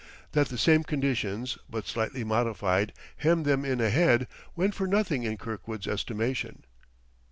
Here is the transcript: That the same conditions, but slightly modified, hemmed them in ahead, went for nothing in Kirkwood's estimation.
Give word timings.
That 0.31 0.47
the 0.47 0.57
same 0.57 0.83
conditions, 0.83 1.59
but 1.69 1.85
slightly 1.85 2.23
modified, 2.23 2.91
hemmed 3.17 3.45
them 3.45 3.63
in 3.63 3.79
ahead, 3.79 4.27
went 4.55 4.73
for 4.73 4.87
nothing 4.87 5.21
in 5.21 5.37
Kirkwood's 5.37 5.87
estimation. 5.87 6.65